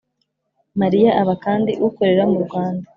Mariya 0.81 1.09
aba 1.21 1.33
kandi 1.45 1.71
ukorera 1.87 2.23
mu 2.31 2.39
Rwanda 2.45 2.85